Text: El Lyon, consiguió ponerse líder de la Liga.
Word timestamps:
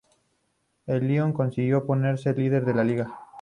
El 0.87 1.07
Lyon, 1.07 1.31
consiguió 1.31 1.85
ponerse 1.85 2.33
líder 2.33 2.65
de 2.65 2.73
la 2.73 2.83
Liga. 2.83 3.19